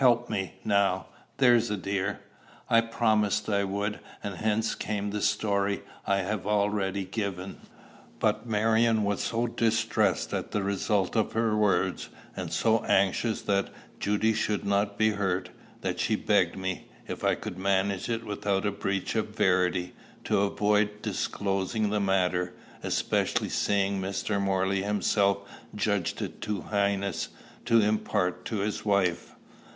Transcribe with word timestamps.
Help 0.00 0.30
me, 0.30 0.54
now 0.64 1.08
there's 1.36 1.70
a 1.70 1.76
dear!" 1.76 2.20
I 2.70 2.80
promised 2.80 3.50
I 3.50 3.64
would, 3.64 4.00
and 4.24 4.36
hence 4.36 4.74
came 4.74 5.10
the 5.10 5.20
story 5.20 5.82
I 6.06 6.20
have 6.22 6.46
already 6.46 7.04
given. 7.04 7.58
But 8.18 8.46
Marion 8.46 9.02
was 9.04 9.20
so 9.22 9.46
distressed 9.46 10.32
at 10.32 10.52
the 10.52 10.62
result 10.62 11.16
of 11.16 11.34
her 11.34 11.54
words, 11.54 12.08
and 12.34 12.50
so 12.50 12.82
anxious 12.84 13.42
that 13.42 13.68
Judy 13.98 14.32
should 14.32 14.64
not 14.64 14.96
be 14.96 15.10
hurt, 15.10 15.50
that 15.82 16.00
she 16.00 16.16
begged 16.16 16.56
me, 16.56 16.88
if 17.06 17.22
I 17.22 17.34
could 17.34 17.58
manage 17.58 18.08
it 18.08 18.24
without 18.24 18.64
a 18.64 18.70
breach 18.72 19.14
of 19.16 19.36
verity, 19.36 19.92
to 20.24 20.40
avoid 20.40 21.02
disclosing 21.02 21.90
the 21.90 22.00
matter; 22.00 22.54
especially 22.82 23.50
seeing 23.50 24.00
Mr. 24.00 24.40
Morley 24.40 24.82
himself 24.82 25.46
judged 25.74 26.22
it 26.22 26.40
too 26.40 26.62
heinous 26.70 27.28
to 27.66 27.82
impart 27.82 28.46
to 28.46 28.60
his 28.60 28.82
wife. 28.86 29.34